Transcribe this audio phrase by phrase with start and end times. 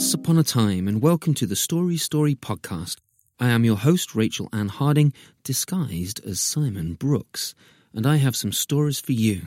[0.01, 2.97] Once upon a time, and welcome to the Story Story podcast.
[3.39, 7.53] I am your host, Rachel Ann Harding, disguised as Simon Brooks,
[7.93, 9.43] and I have some stories for you.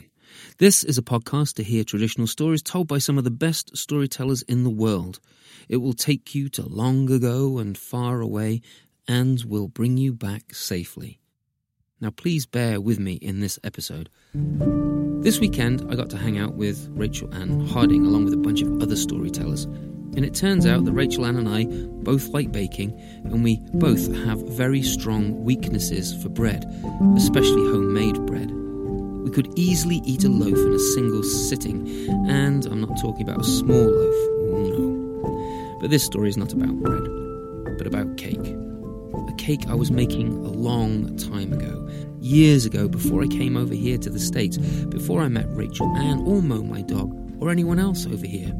[0.58, 4.42] This is a podcast to hear traditional stories told by some of the best storytellers
[4.42, 5.18] in the world.
[5.68, 8.60] It will take you to long ago and far away
[9.08, 11.18] and will bring you back safely.
[12.00, 14.08] Now, please bear with me in this episode.
[14.32, 18.62] This weekend, I got to hang out with Rachel Ann Harding along with a bunch
[18.62, 19.66] of other storytellers.
[20.16, 21.64] And it turns out that Rachel Ann and I
[22.04, 26.64] both like baking, and we both have very strong weaknesses for bread,
[27.16, 28.50] especially homemade bread.
[28.50, 31.88] We could easily eat a loaf in a single sitting,
[32.28, 34.14] and I'm not talking about a small loaf,
[34.68, 35.78] no.
[35.80, 38.54] But this story is not about bread, but about cake.
[39.28, 41.88] A cake I was making a long time ago,
[42.20, 46.20] years ago before I came over here to the States, before I met Rachel Ann
[46.20, 47.12] or Mo, my dog,
[47.44, 48.52] or anyone else over here.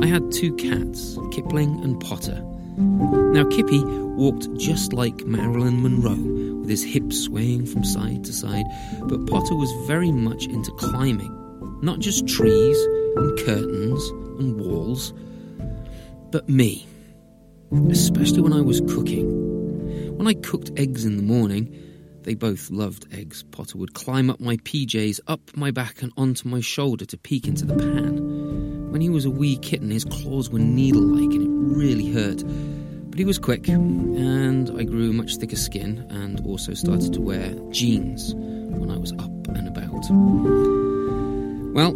[0.00, 2.42] I had two cats, Kipling and Potter.
[2.78, 8.64] Now, Kippy walked just like Marilyn Monroe, with his hips swaying from side to side,
[9.02, 11.32] but Potter was very much into climbing.
[11.82, 12.78] Not just trees
[13.16, 14.08] and curtains
[14.38, 15.12] and walls,
[16.30, 16.86] but me.
[17.90, 20.16] Especially when I was cooking.
[20.16, 21.74] When I cooked eggs in the morning,
[22.26, 23.44] they both loved eggs.
[23.52, 27.46] Potter would climb up my PJs, up my back, and onto my shoulder to peek
[27.46, 28.90] into the pan.
[28.90, 32.42] When he was a wee kitten, his claws were needle like and it really hurt.
[33.10, 37.54] But he was quick, and I grew much thicker skin and also started to wear
[37.70, 40.04] jeans when I was up and about.
[41.74, 41.92] Well,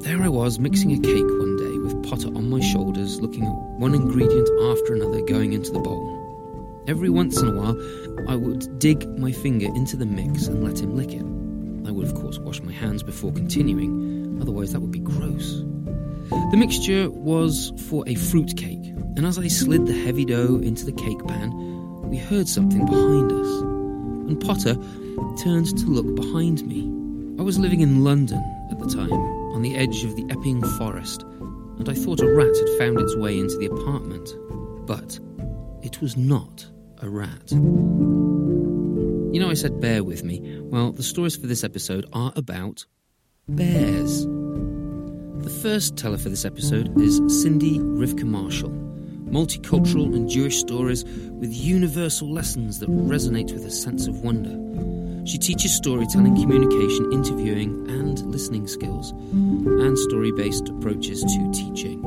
[0.00, 3.52] there I was mixing a cake one day with Potter on my shoulders, looking at
[3.78, 6.27] one ingredient after another going into the bowl.
[6.88, 7.78] Every once in a while,
[8.30, 11.20] I would dig my finger into the mix and let him lick it.
[11.86, 15.62] I would, of course, wash my hands before continuing, otherwise, that would be gross.
[16.50, 20.86] The mixture was for a fruit cake, and as I slid the heavy dough into
[20.86, 21.50] the cake pan,
[22.08, 23.60] we heard something behind us.
[24.30, 24.74] And Potter
[25.44, 26.84] turned to look behind me.
[27.38, 31.22] I was living in London at the time, on the edge of the Epping Forest,
[31.78, 34.34] and I thought a rat had found its way into the apartment.
[34.86, 35.20] But
[35.82, 36.66] it was not
[37.00, 37.50] a rat.
[37.50, 40.60] You know, I said bear with me.
[40.62, 42.86] Well, the stories for this episode are about
[43.48, 44.26] bears.
[44.26, 48.70] The first teller for this episode is Cindy Rivka Marshall.
[49.30, 54.56] Multicultural and Jewish stories with universal lessons that resonate with a sense of wonder.
[55.26, 62.02] She teaches storytelling, communication, interviewing, and listening skills, and story based approaches to teaching.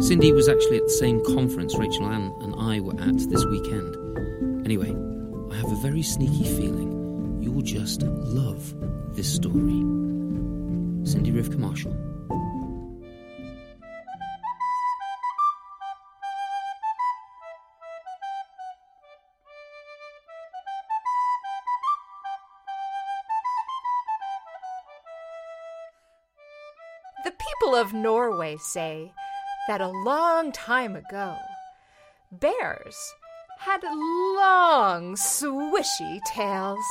[0.00, 4.03] Cindy was actually at the same conference Rachel Ann and I were at this weekend.
[4.64, 4.96] Anyway,
[5.52, 8.74] I have a very sneaky feeling you will just love
[9.14, 9.84] this story.
[11.04, 11.92] Cindy Rivka Marshall.
[27.24, 29.12] The people of Norway say
[29.68, 31.36] that a long time ago,
[32.32, 32.96] bears
[33.64, 36.84] had long, swishy tails.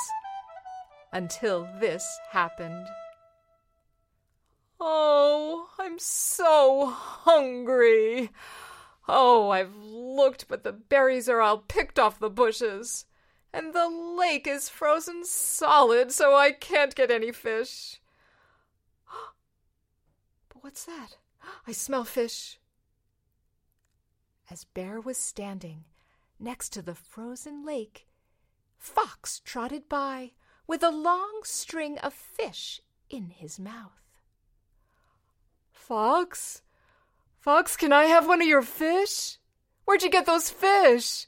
[1.11, 2.87] Until this happened.
[4.79, 8.31] Oh, I'm so hungry.
[9.07, 13.05] Oh, I've looked, but the berries are all picked off the bushes.
[13.53, 18.01] And the lake is frozen solid, so I can't get any fish.
[20.49, 21.17] But what's that?
[21.67, 22.57] I smell fish.
[24.49, 25.85] As Bear was standing
[26.43, 28.07] next to the frozen lake,
[28.77, 30.31] Fox trotted by
[30.67, 34.01] with a long string of fish in his mouth.
[35.71, 36.61] Fox?
[37.39, 39.37] Fox, can I have one of your fish?
[39.85, 41.27] Where'd you get those fish?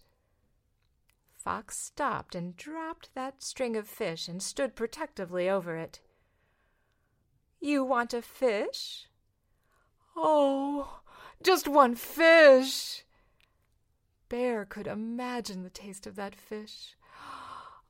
[1.34, 6.02] Fox stopped and dropped that string of fish and stood protectively over it.
[7.62, 9.08] You want a fish?
[10.16, 11.00] Oh,
[11.42, 13.05] just one fish.
[14.30, 16.96] Bear could imagine the taste of that fish.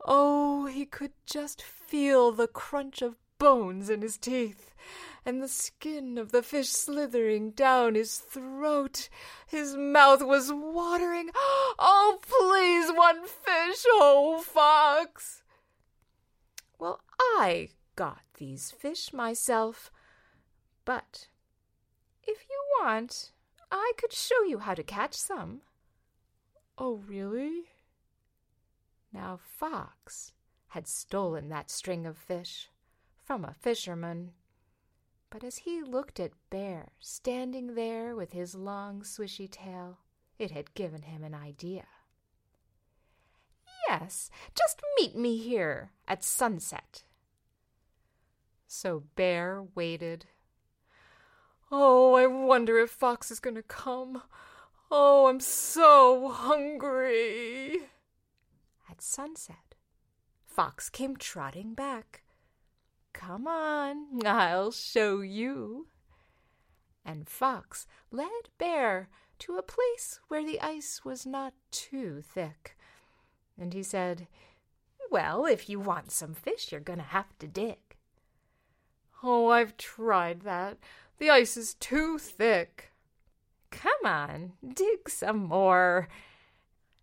[0.03, 4.73] Oh, he could just feel the crunch of bones in his teeth
[5.25, 9.09] and the skin of the fish slithering down his throat.
[9.47, 11.29] His mouth was watering.
[11.77, 15.43] Oh, please, one fish, oh, Fox!
[16.79, 19.91] Well, I got these fish myself,
[20.85, 21.27] but
[22.23, 23.31] if you want,
[23.69, 25.61] I could show you how to catch some.
[26.77, 27.69] Oh, really?
[29.13, 30.33] Now, Fox
[30.69, 32.69] had stolen that string of fish
[33.23, 34.31] from a fisherman.
[35.29, 39.99] But as he looked at Bear standing there with his long, swishy tail,
[40.37, 41.85] it had given him an idea.
[43.87, 47.03] Yes, just meet me here at sunset.
[48.67, 50.25] So Bear waited.
[51.71, 54.21] Oh, I wonder if Fox is going to come.
[54.91, 57.79] Oh, I'm so hungry.
[58.89, 59.75] At sunset,
[60.45, 62.23] Fox came trotting back.
[63.13, 65.87] Come on, I'll show you.
[67.03, 69.09] And Fox led Bear
[69.39, 72.77] to a place where the ice was not too thick.
[73.59, 74.27] And he said,
[75.09, 77.77] Well, if you want some fish, you're going to have to dig.
[79.23, 80.77] Oh, I've tried that.
[81.17, 82.91] The ice is too thick.
[83.81, 86.07] Come on, dig some more.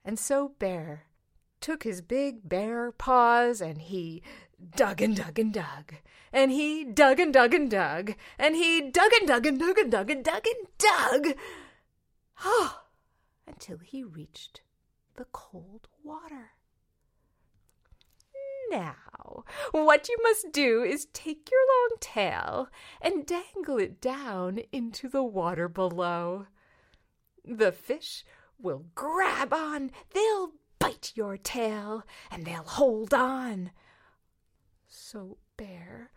[0.05, 1.05] And so Bear
[1.61, 4.23] took his big bare paws and he
[4.75, 5.95] dug and dug and dug.
[6.33, 8.15] And he dug and dug and dug.
[8.39, 11.37] And he dug and dug and dug and dug and dug and dug.
[12.43, 12.81] Oh,
[13.47, 14.63] until he reached
[15.17, 16.53] the cold water.
[18.71, 22.69] Now, what you must do is take your long tail
[23.03, 26.47] and dangle it down into the water below.
[27.45, 28.25] The fish
[28.59, 33.71] will grab on, they'll bite your tail, and they'll hold on.
[34.87, 36.11] So Bear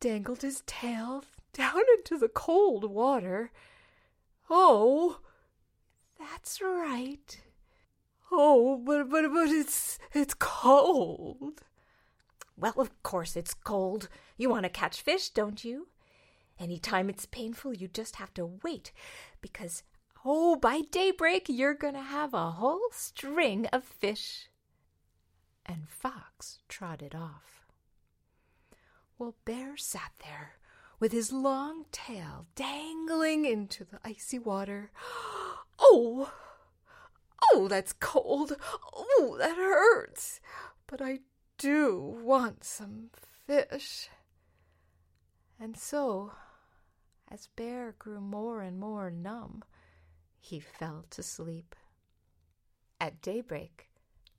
[0.00, 3.50] dangled his tail down into the cold water.
[4.48, 5.20] Oh,
[6.18, 7.40] that's right.
[8.30, 11.62] Oh, but but but it's it's cold.
[12.56, 14.08] Well, of course it's cold.
[14.36, 15.88] You want to catch fish, don't you?
[16.58, 18.92] Any time it's painful, you just have to wait
[19.40, 19.82] because
[20.30, 24.48] oh, by daybreak you're going to have a whole string of fish.
[25.64, 27.66] And Fox trotted off.
[29.18, 30.58] Well, Bear sat there
[31.00, 34.92] with his long tail dangling into the icy water.
[35.80, 36.32] Oh!
[37.52, 38.56] Oh, that's cold.
[38.92, 40.40] Oh, that hurts.
[40.88, 41.20] But I
[41.56, 43.10] do want some
[43.46, 44.08] fish.
[45.60, 46.32] And so,
[47.30, 49.62] as Bear grew more and more numb,
[50.40, 51.74] he fell to sleep.
[53.00, 53.88] At daybreak,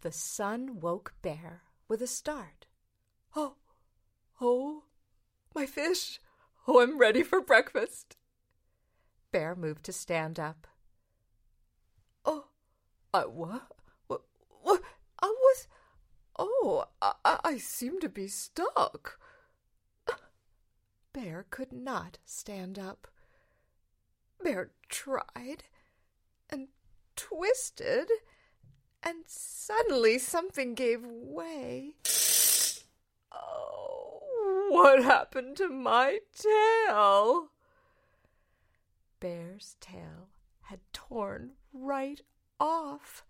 [0.01, 2.65] the sun woke Bear with a start.
[3.35, 3.55] Oh,
[4.41, 4.83] oh,
[5.53, 6.19] my fish!
[6.67, 8.17] Oh, I'm ready for breakfast.
[9.31, 10.67] Bear moved to stand up.
[12.25, 12.45] Oh,
[13.13, 13.67] I what?
[14.07, 14.21] What?
[14.61, 14.81] What?
[15.21, 15.67] I was.
[16.37, 19.19] Oh, I, I seem to be stuck.
[21.11, 23.07] Bear could not stand up.
[24.41, 25.63] Bear tried
[26.49, 26.67] and
[27.15, 28.09] twisted,
[29.03, 31.93] and suddenly something gave way.
[33.31, 37.49] Oh, what happened to my tail?
[39.19, 40.29] Bear's tail
[40.63, 42.21] had torn right
[42.59, 43.23] off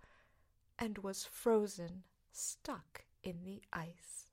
[0.77, 4.27] and was frozen stuck in the ice.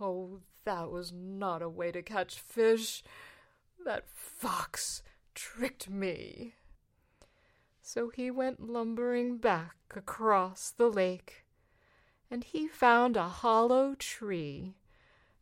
[0.00, 3.02] Oh, that was not a way to catch fish.
[3.84, 5.02] That fox
[5.34, 6.54] tricked me.
[7.92, 11.44] So he went lumbering back across the lake,
[12.30, 14.76] and he found a hollow tree,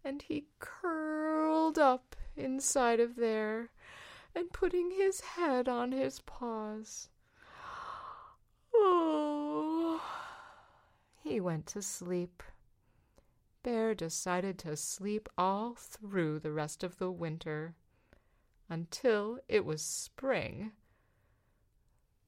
[0.03, 3.69] and he curled up inside of there,
[4.35, 7.11] and putting his head on his paws.
[8.75, 10.03] Oh.
[11.23, 12.43] He went to sleep.
[13.63, 17.75] Bear decided to sleep all through the rest of the winter
[18.71, 20.73] until it was spring.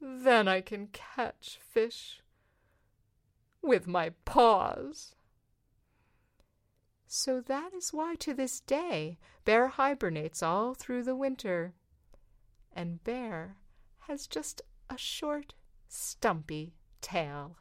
[0.00, 2.22] Then I can catch fish
[3.62, 5.14] with my paws.
[7.06, 11.74] So that is why to this day Bear hibernates all through the winter.
[12.72, 13.56] And Bear
[14.00, 15.54] has just a short,
[15.88, 17.56] stumpy tail.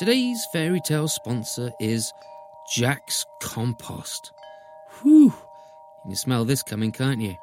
[0.00, 2.14] Today's fairy tale sponsor is
[2.74, 4.32] Jack's Compost.
[5.02, 5.32] Whew, You
[6.06, 7.36] can smell this coming, can't you?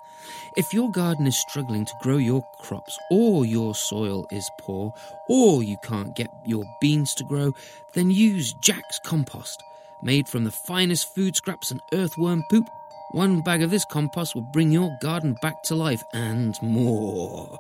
[0.56, 4.92] If your garden is struggling to grow your crops, or your soil is poor,
[5.30, 7.54] or you can't get your beans to grow,
[7.94, 9.62] then use Jack's compost.
[10.02, 12.66] Made from the finest food scraps and earthworm poop,
[13.12, 17.60] one bag of this compost will bring your garden back to life and more.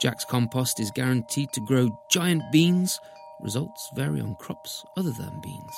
[0.00, 3.00] Jack's compost is guaranteed to grow giant beans.
[3.40, 5.74] Results vary on crops other than beans.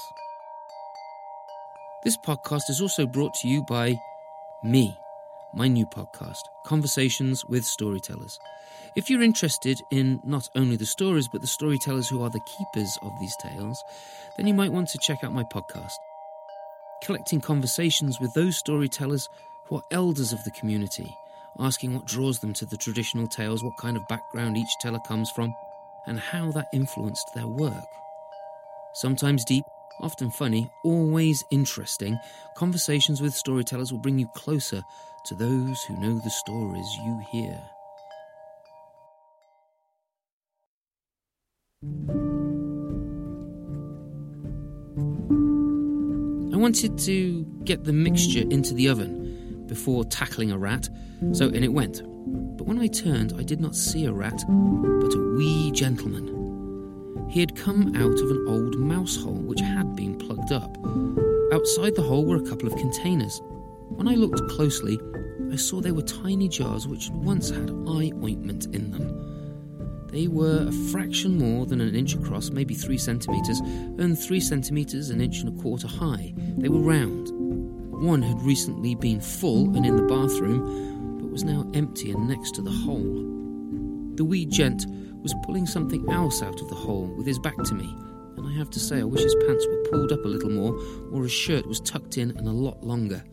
[2.05, 3.97] This podcast is also brought to you by
[4.65, 4.97] me,
[5.55, 8.41] my new podcast, Conversations with Storytellers.
[8.97, 12.99] If you're interested in not only the stories, but the storytellers who are the keepers
[13.03, 13.83] of these tales,
[14.37, 15.93] then you might want to check out my podcast.
[17.05, 19.29] Collecting conversations with those storytellers
[19.67, 21.17] who are elders of the community,
[21.59, 25.31] asking what draws them to the traditional tales, what kind of background each teller comes
[25.31, 25.55] from,
[26.07, 27.85] and how that influenced their work.
[28.95, 29.65] Sometimes deep,
[30.01, 32.19] often funny, always interesting,
[32.57, 34.83] conversations with storytellers will bring you closer
[35.27, 37.61] to those who know the stories you hear.
[46.53, 50.89] I wanted to get the mixture into the oven before tackling a rat,
[51.33, 52.03] so in it went.
[52.57, 57.27] But when I turned, I did not see a rat, but a wee gentleman.
[57.29, 60.77] He had come out of an old mouse hole which had been plugged up.
[61.53, 63.41] Outside the hole were a couple of containers.
[63.89, 65.01] When I looked closely,
[65.51, 70.09] I saw they were tiny jars which once had eye ointment in them.
[70.09, 75.09] They were a fraction more than an inch across, maybe three centimetres, and three centimetres,
[75.09, 76.35] an inch and a quarter high.
[76.59, 77.31] They were round.
[78.03, 80.92] One had recently been full and in the bathroom,
[81.33, 83.03] was now empty and next to the hole.
[84.17, 84.85] The wee gent
[85.23, 87.89] was pulling something else out of the hole with his back to me,
[88.37, 90.79] and I have to say I wish his pants were pulled up a little more
[91.11, 93.25] or his shirt was tucked in and a lot longer.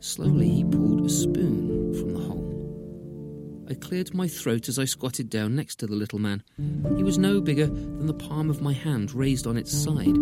[0.00, 3.66] Slowly he pulled a spoon from the hole.
[3.70, 6.42] I cleared my throat as I squatted down next to the little man.
[6.96, 10.16] He was no bigger than the palm of my hand raised on its side.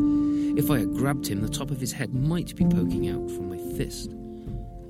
[0.57, 3.51] If I had grabbed him, the top of his head might be poking out from
[3.51, 4.16] my fist.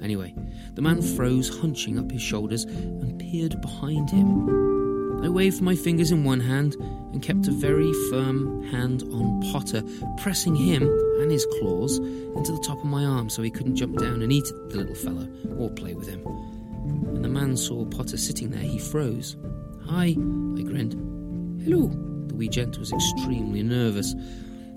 [0.03, 0.35] Anyway,
[0.75, 5.25] the man froze, hunching up his shoulders, and peered behind him.
[5.25, 6.76] I waved my fingers in one hand
[7.12, 9.83] and kept a very firm hand on Potter,
[10.19, 10.83] pressing him
[11.21, 14.33] and his claws into the top of my arm so he couldn't jump down and
[14.33, 15.26] eat the little fellow
[15.59, 16.21] or play with him.
[16.21, 19.37] When the man saw Potter sitting there, he froze.
[19.87, 20.95] Hi, I grinned.
[21.65, 21.88] Hello.
[22.29, 24.15] The wee gent was extremely nervous.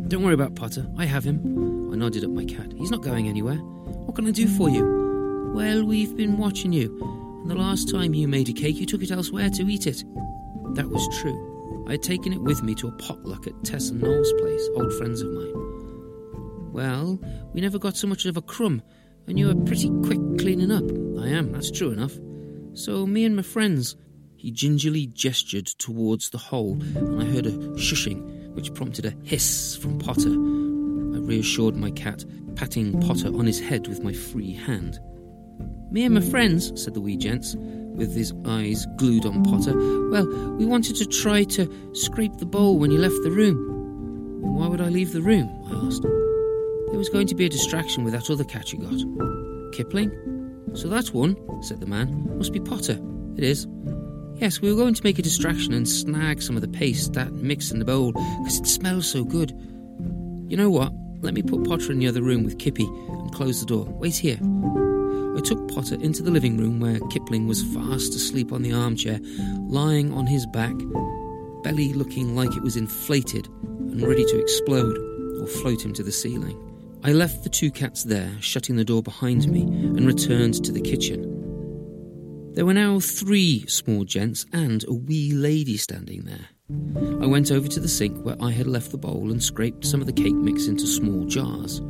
[0.07, 1.91] Don't worry about Potter, I have him.
[1.91, 2.71] I nodded at my cat.
[2.77, 3.57] He's not going anywhere.
[3.57, 5.08] What can I do for you?
[5.53, 6.97] Well, we've been watching you,
[7.41, 10.03] and the last time you made a cake, you took it elsewhere to eat it.
[10.75, 11.85] That was true.
[11.87, 14.93] I had taken it with me to a potluck at Tess and Noel's place, old
[14.93, 16.71] friends of mine.
[16.71, 17.19] Well,
[17.53, 18.81] we never got so much of a crumb,
[19.27, 20.83] and you were pretty quick cleaning up.
[21.23, 22.13] I am, that's true enough.
[22.73, 23.95] So, me and my friends.
[24.37, 29.75] He gingerly gestured towards the hole, and I heard a shushing, which prompted a hiss
[29.75, 30.29] from Potter.
[30.29, 32.23] I reassured my cat,
[32.55, 34.99] patting Potter on his head with my free hand.
[35.91, 39.73] Me and my friends, said the wee gents, with his eyes glued on Potter.
[40.09, 40.27] Well,
[40.57, 43.57] we wanted to try to scrape the bowl when you left the room.
[44.41, 45.49] why would I leave the room?
[45.67, 46.03] I asked.
[46.03, 49.73] There was going to be a distraction with that other cat you got.
[49.75, 50.11] Kipling?
[50.75, 52.37] So that's one, said the man.
[52.37, 52.99] Must be Potter.
[53.35, 53.67] It is.
[54.35, 57.33] Yes, we were going to make a distraction and snag some of the paste that
[57.33, 59.51] mixed in the bowl because it smells so good.
[60.47, 60.93] You know what?
[61.21, 63.85] Let me put Potter in the other room with Kippy and close the door.
[63.85, 64.39] Wait here.
[65.39, 69.21] I took Potter into the living room where Kipling was fast asleep on the armchair,
[69.69, 70.75] lying on his back,
[71.63, 74.97] belly looking like it was inflated and ready to explode
[75.39, 76.59] or float him to the ceiling.
[77.05, 80.81] I left the two cats there, shutting the door behind me, and returned to the
[80.81, 81.21] kitchen.
[82.53, 86.49] There were now three small gents and a wee lady standing there.
[87.23, 90.01] I went over to the sink where I had left the bowl and scraped some
[90.01, 91.81] of the cake mix into small jars.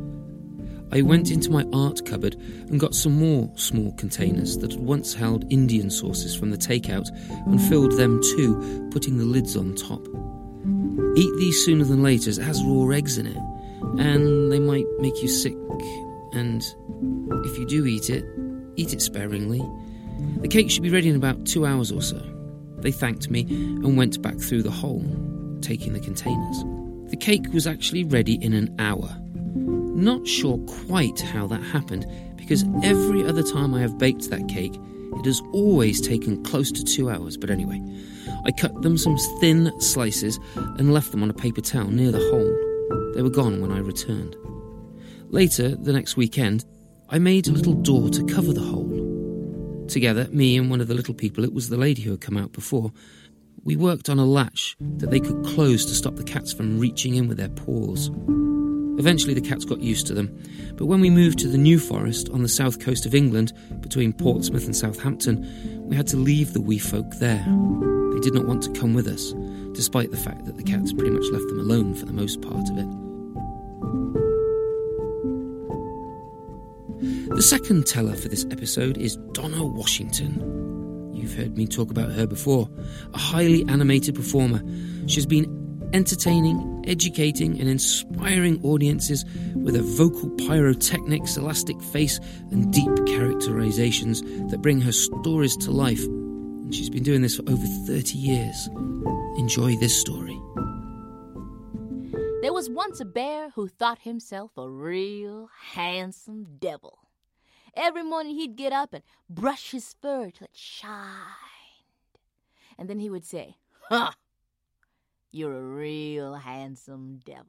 [0.92, 5.14] I went into my art cupboard and got some more small containers that had once
[5.14, 7.08] held Indian sauces from the takeout
[7.46, 10.04] and filled them too, putting the lids on top.
[11.16, 13.36] Eat these sooner than later, as it has raw eggs in it,
[13.98, 15.56] and they might make you sick.
[16.32, 16.62] And
[17.44, 18.24] if you do eat it,
[18.76, 19.62] eat it sparingly.
[20.40, 22.20] The cake should be ready in about two hours or so.
[22.78, 25.04] They thanked me and went back through the hole,
[25.60, 26.64] taking the containers.
[27.10, 29.08] The cake was actually ready in an hour
[30.04, 34.74] not sure quite how that happened because every other time I have baked that cake,
[34.74, 37.36] it has always taken close to two hours.
[37.36, 37.80] But anyway,
[38.44, 42.18] I cut them some thin slices and left them on a paper towel near the
[42.18, 43.12] hole.
[43.14, 44.36] They were gone when I returned.
[45.28, 46.64] Later, the next weekend,
[47.08, 49.86] I made a little door to cover the hole.
[49.88, 52.36] Together, me and one of the little people, it was the lady who had come
[52.36, 52.92] out before,
[53.64, 57.14] we worked on a latch that they could close to stop the cats from reaching
[57.14, 58.10] in with their paws.
[59.00, 60.28] Eventually, the cats got used to them,
[60.76, 64.12] but when we moved to the New Forest on the south coast of England, between
[64.12, 67.42] Portsmouth and Southampton, we had to leave the wee folk there.
[68.12, 69.32] They did not want to come with us,
[69.72, 72.68] despite the fact that the cats pretty much left them alone for the most part
[72.68, 72.86] of it.
[77.34, 81.10] The second teller for this episode is Donna Washington.
[81.14, 82.68] You've heard me talk about her before.
[83.14, 84.62] A highly animated performer,
[85.06, 85.46] she's been
[85.94, 92.18] entertaining, educating, and inspiring audiences with her vocal pyrotechnics, elastic face,
[92.50, 96.02] and deep characterizations that bring her stories to life.
[96.04, 98.68] And she's been doing this for over 30 years.
[99.36, 100.40] Enjoy this story.
[102.42, 106.98] There was once a bear who thought himself a real handsome devil.
[107.74, 110.96] Every morning he'd get up and brush his fur till it shined.
[112.78, 113.56] And then he would say,
[113.88, 114.12] Huh,
[115.30, 117.46] you're a real handsome devil.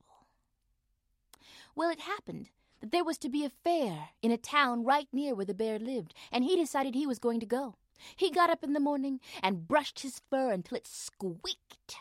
[1.75, 5.33] Well, it happened that there was to be a fair in a town right near
[5.35, 7.75] where the bear lived, and he decided he was going to go.
[8.15, 11.97] He got up in the morning and brushed his fur until it squeaked.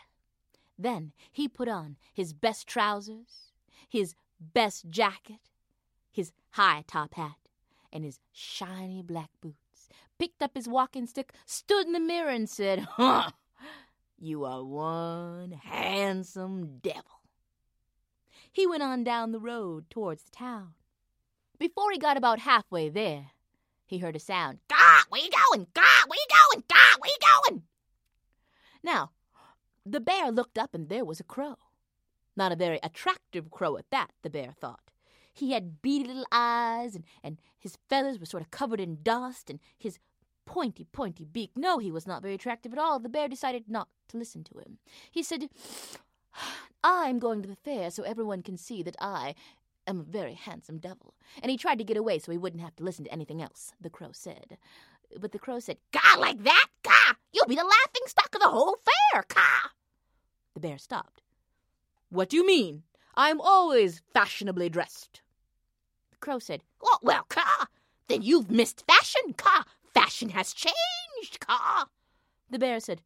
[0.77, 3.51] Then he put on his best trousers,
[3.87, 5.39] his best jacket,
[6.11, 7.37] his high top hat,
[7.93, 12.49] and his shiny black boots, picked up his walking stick, stood in the mirror, and
[12.49, 13.31] said, Huh,
[14.21, 17.21] you are one handsome devil.
[18.51, 20.73] He went on down the road towards the town.
[21.57, 23.31] Before he got about halfway there,
[23.87, 24.59] he heard a sound.
[24.69, 25.67] Gah, where you going?
[25.73, 26.63] Gah, where you going?
[26.69, 27.17] Gah, where you
[27.49, 27.63] going?
[28.83, 29.11] Now,
[29.85, 31.55] the bear looked up and there was a crow.
[32.35, 34.91] Not a very attractive crow at that, the bear thought.
[35.33, 39.49] He had beady little eyes, and, and his feathers were sort of covered in dust,
[39.49, 39.97] and his
[40.45, 41.51] pointy, pointy beak.
[41.55, 42.99] No, he was not very attractive at all.
[42.99, 44.77] The bear decided not to listen to him.
[45.09, 45.49] He said,
[46.83, 49.35] I'm going to the fair so everyone can see that I
[49.87, 51.13] am a very handsome devil.
[51.41, 53.73] And he tried to get away so he wouldn't have to listen to anything else,
[53.79, 54.57] the crow said.
[55.19, 56.67] But the crow said, Gah, like that?
[56.83, 57.15] Gah!
[57.33, 58.77] You'll be the laughing stock of the whole
[59.11, 59.69] fair, Gah!
[60.53, 61.21] The bear stopped.
[62.09, 62.83] What do you mean?
[63.15, 65.21] I'm always fashionably dressed.
[66.11, 67.65] The crow said, oh, Well, Caw,
[68.07, 69.63] then you've missed fashion, Caw.
[69.93, 71.85] Fashion has changed, Caw.
[72.49, 73.01] The bear said,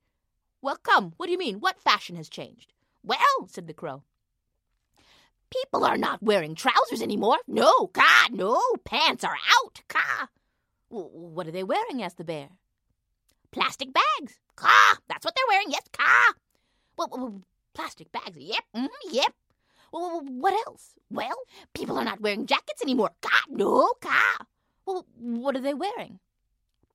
[0.62, 1.60] Well, come, what do you mean?
[1.60, 2.74] What fashion has changed?
[3.04, 4.04] Well, said the crow,
[5.50, 7.38] people are not wearing trousers anymore.
[7.48, 10.28] No, Caw, no, pants are out, Caw.
[10.90, 12.02] What are they wearing?
[12.02, 12.50] asked the bear.
[13.52, 14.40] Plastic bags.
[14.56, 16.34] Caw, that's what they're wearing, yes, Caw.
[16.98, 17.42] Well,
[17.74, 19.34] plastic bags, yep, mm, yep.
[19.92, 20.96] Well, what else?
[21.10, 21.38] Well,
[21.74, 23.12] people are not wearing jackets anymore.
[23.22, 24.46] God, no, God.
[24.86, 26.20] Well, what are they wearing?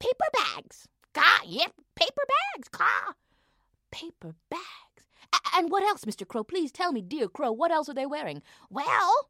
[0.01, 0.89] Paper bags.
[1.13, 2.23] God, yep, paper
[2.55, 2.69] bags.
[2.69, 3.15] God.
[3.91, 4.63] Paper bags.
[5.33, 6.27] A- and what else, Mr.
[6.27, 6.43] Crow?
[6.43, 8.43] Please tell me, dear Crow, what else are they wearing?
[8.71, 9.29] Well,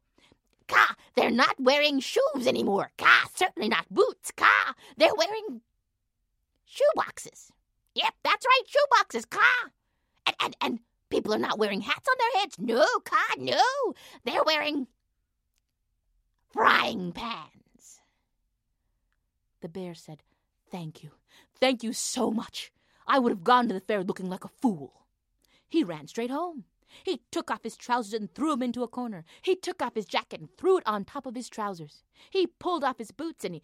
[0.67, 2.91] Ka, they're not wearing shoes anymore.
[2.97, 4.31] Ka, certainly not boots.
[4.31, 5.61] Ka, they're wearing
[6.65, 7.51] shoe boxes.
[7.93, 9.25] Yep, that's right, shoe boxes.
[9.25, 9.69] Ka.
[10.25, 10.79] And, and, and
[11.11, 12.55] People are not wearing hats on their heads.
[12.57, 13.93] No, God, no.
[14.23, 14.87] They're wearing
[16.53, 17.99] frying pans.
[19.59, 20.23] The bear said,
[20.71, 21.11] Thank you.
[21.59, 22.71] Thank you so much.
[23.07, 25.05] I would have gone to the fair looking like a fool.
[25.67, 26.65] He ran straight home.
[27.03, 29.23] He took off his trousers and threw them into a corner.
[29.41, 32.03] He took off his jacket and threw it on top of his trousers.
[32.29, 33.63] He pulled off his boots and he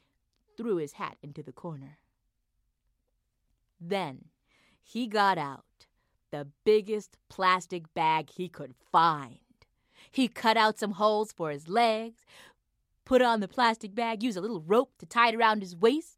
[0.55, 1.99] threw his hat into the corner.
[3.79, 4.25] Then
[4.81, 5.65] he got out
[6.31, 9.37] the biggest plastic bag he could find.
[10.11, 12.21] He cut out some holes for his legs,
[13.05, 16.16] put on the plastic bag, used a little rope to tie it around his waist.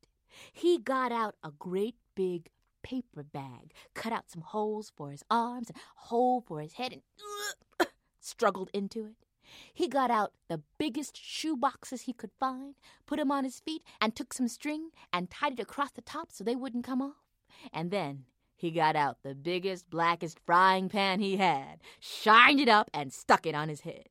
[0.51, 2.49] He got out a great big
[2.81, 6.93] paper bag, cut out some holes for his arms, and a hole for his head,
[6.93, 7.87] and
[8.19, 9.15] struggled into it.
[9.73, 13.83] He got out the biggest shoe boxes he could find, put them on his feet,
[13.99, 17.25] and took some string and tied it across the top so they wouldn't come off.
[17.73, 22.89] And then he got out the biggest, blackest frying pan he had, shined it up,
[22.93, 24.09] and stuck it on his head.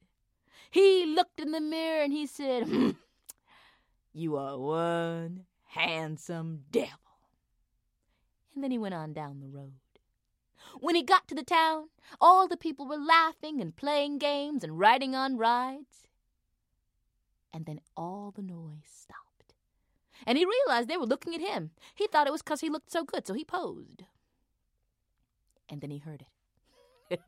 [0.71, 2.91] He looked in the mirror and he said, hmm,
[4.13, 6.99] You are one handsome devil.
[8.55, 9.73] And then he went on down the road.
[10.81, 11.89] When he got to the town,
[12.21, 16.09] all the people were laughing and playing games and riding on rides.
[17.53, 19.55] And then all the noise stopped.
[20.27, 21.71] And he realized they were looking at him.
[21.95, 24.03] He thought it was because he looked so good, so he posed
[25.69, 26.29] and then he heard it.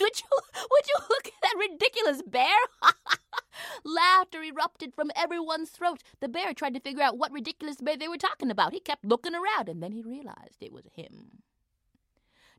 [0.00, 0.28] would you
[0.70, 2.56] would you look at that ridiculous bear?
[3.84, 6.02] Laughter erupted from everyone's throat.
[6.20, 8.72] The bear tried to figure out what ridiculous bear they were talking about.
[8.72, 11.42] He kept looking around, and then he realized it was him.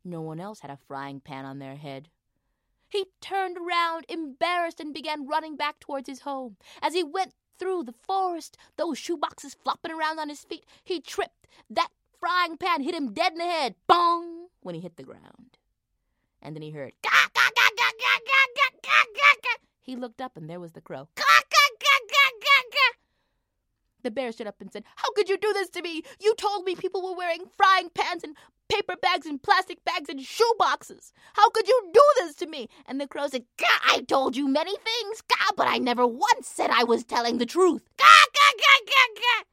[0.04, 2.10] No one else had a frying pan on their head.
[2.88, 6.58] He turned around, embarrassed, and began running back towards his home.
[6.82, 11.48] As he went through the forest, those shoeboxes flopping around on his feet, he tripped.
[11.69, 15.58] That frying pan hit him dead in the head, bong, when he hit the ground.
[16.41, 19.69] And then he heard, gah, gah, gah, gah, gah, gah, gah, gah, gah.
[19.82, 21.08] He looked up, and there was the crow.
[24.02, 26.04] The bear stood up and said, How could you do this to me?
[26.20, 28.36] You told me people were wearing frying pans and
[28.70, 31.12] paper bags and plastic bags and shoe boxes.
[31.34, 32.70] How could you do this to me?
[32.86, 33.44] And the crow said,
[33.86, 37.46] I told you many things, gah, but I never once said I was telling the
[37.46, 37.84] truth.
[37.98, 39.44] Gah, gah, gah, gah, gah.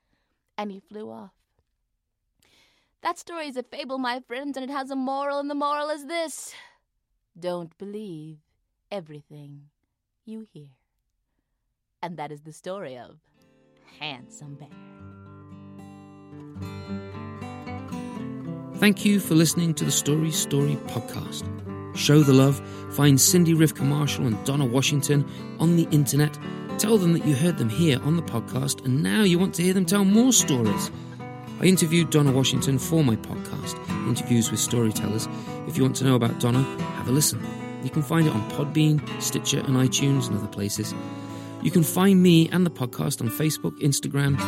[0.58, 1.32] And he flew off.
[3.02, 5.90] That story is a fable, my friends, and it has a moral, and the moral
[5.90, 6.54] is this
[7.38, 8.38] Don't believe
[8.90, 9.70] everything
[10.26, 10.68] you hear.
[12.02, 13.16] And that is the story of
[13.98, 14.68] Handsome Bear.
[18.78, 21.44] Thank you for listening to the Story Story podcast.
[21.96, 22.60] Show the love,
[22.90, 25.26] find Cindy Rivka Marshall and Donna Washington
[25.58, 26.38] on the internet.
[26.78, 29.62] Tell them that you heard them here on the podcast and now you want to
[29.62, 30.90] hear them tell more stories.
[31.58, 35.26] I interviewed Donna Washington for my podcast, Interviews with Storytellers.
[35.66, 36.62] If you want to know about Donna,
[36.96, 37.65] have a listen.
[37.82, 40.94] You can find it on Podbean, Stitcher, and iTunes and other places.
[41.62, 44.38] You can find me and the podcast on Facebook, Instagram,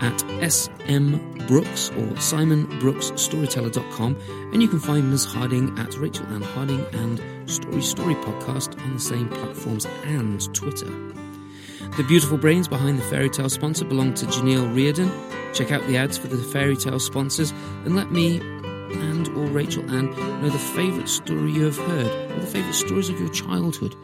[0.00, 1.16] at SM
[1.46, 4.16] Brooks or SimonBrooksStoryteller.com,
[4.52, 5.24] and you can find Ms.
[5.24, 10.86] Harding at Rachel Ann Harding and Story Story Podcast on the same platforms and Twitter.
[11.96, 15.10] The beautiful brains behind the fairy tale sponsor belong to Janelle Reardon.
[15.52, 17.52] Check out the ads for the fairy tale sponsors
[17.84, 18.40] and let me
[18.92, 20.10] and or Rachel Ann
[20.42, 23.94] know the favourite story you have heard or the favourite stories of your childhood.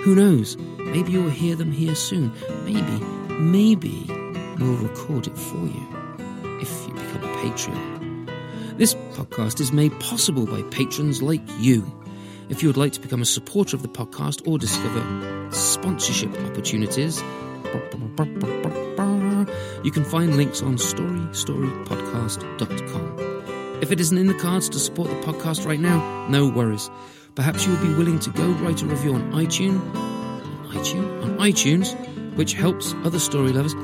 [0.00, 0.56] Who knows?
[0.56, 2.32] Maybe you'll hear them here soon.
[2.64, 4.06] Maybe, maybe
[4.58, 5.86] we'll record it for you
[6.60, 8.28] if you become a Patreon.
[8.76, 12.00] This podcast is made possible by patrons like you.
[12.48, 17.22] If you would like to become a supporter of the podcast or discover sponsorship opportunities,
[19.82, 23.63] you can find links on storystorypodcast.com.
[23.82, 26.90] If it isn't in the cards to support the podcast right now, no worries.
[27.34, 31.36] Perhaps you will be willing to go write a review on iTunes, on iTunes, on
[31.38, 33.74] iTunes, which helps other story lovers.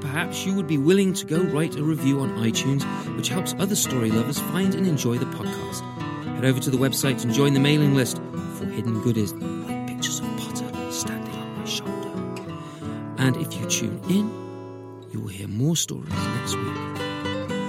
[0.00, 2.84] Perhaps you would be willing to go write a review on iTunes,
[3.16, 5.82] which helps other story lovers find and enjoy the podcast.
[6.36, 8.18] Head over to the website and join the mailing list
[8.54, 12.10] for hidden goodies like pictures of Potter standing on my shoulder.
[13.18, 14.37] And if you tune in,
[15.68, 16.74] more stories next week.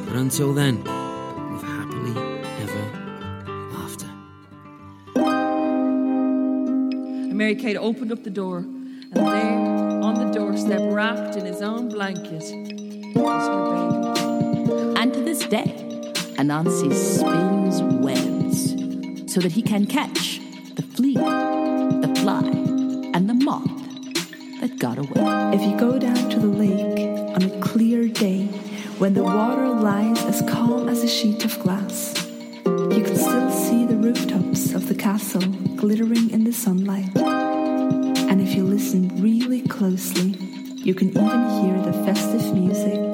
[0.07, 2.15] But until then, live happily
[2.63, 2.85] ever
[3.83, 4.09] after.
[7.27, 9.59] And Mary Kate opened up the door, and there,
[10.01, 12.45] on the doorstep, wrapped in his own blanket,
[13.17, 14.97] was her baby.
[14.97, 15.69] And to this day,
[16.37, 20.39] Anansi spins webs so that he can catch
[20.75, 22.47] the flea, the fly,
[23.13, 23.67] and the moth
[24.61, 25.51] that got away.
[25.53, 27.08] If you go down to the lake
[27.39, 28.45] on a clear day
[28.97, 32.13] when the water lies as calm as a sheet of glass,
[32.65, 35.41] you can still see the rooftops of the castle
[35.77, 37.15] glittering in the sunlight.
[37.15, 40.31] And if you listen really closely,
[40.75, 43.08] you can even hear the festive music